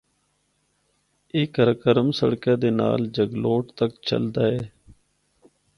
اے 1.33 1.41
قراقرم 1.55 2.07
سڑکا 2.19 2.53
دے 2.61 2.69
نال 2.79 3.01
جگلوٹ 3.15 3.65
تک 3.79 3.91
چلدا 4.07 4.43
ہے۔ 4.53 4.61